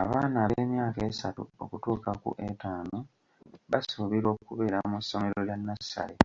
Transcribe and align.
Abaana 0.00 0.36
ab'emyaka 0.44 1.00
esatu 1.10 1.42
okutuuka 1.62 2.10
ku 2.22 2.30
etaano 2.48 2.98
basuubirwa 3.70 4.30
okubeera 4.36 4.78
mu 4.90 4.98
ssomero 5.02 5.38
lya 5.46 5.56
nassale. 5.66 6.16